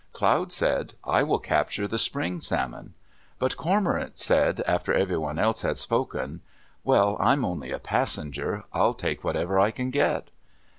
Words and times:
Cloud 0.13 0.51
said, 0.51 0.95
"I 1.03 1.21
will 1.21 1.37
capture 1.37 1.87
the 1.87 1.99
Spring 1.99 2.39
Salmon." 2.41 2.95
But 3.37 3.55
Cormorant 3.55 4.17
said, 4.17 4.63
after 4.65 4.95
everyone 4.95 5.37
else 5.37 5.61
had 5.61 5.77
spoken, 5.77 6.41
"Well, 6.83 7.17
I'm 7.19 7.45
only 7.45 7.71
a 7.71 7.77
passenger. 7.77 8.63
I'll 8.73 8.95
take 8.95 9.23
whatever 9.23 9.59
I 9.59 9.69
can 9.69 9.91
get." 9.91 10.29